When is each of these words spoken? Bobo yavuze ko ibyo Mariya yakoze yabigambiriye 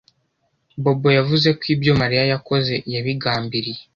Bobo 0.83 1.09
yavuze 1.17 1.47
ko 1.59 1.63
ibyo 1.73 1.91
Mariya 2.01 2.23
yakoze 2.33 2.73
yabigambiriye 2.93 3.81